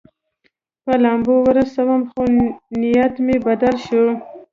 [0.83, 2.21] په لامبو ورسوم، خو
[2.79, 4.03] نیت مې بدل شو.